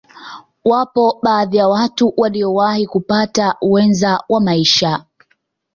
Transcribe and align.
Wapo 0.65 1.19
baadhi 1.23 1.57
ya 1.57 1.67
watu 1.67 2.13
waliyowahi 2.17 2.87
kupata 2.87 3.55
wenza 3.61 4.23
wa 4.29 4.41
maisha 4.41 5.05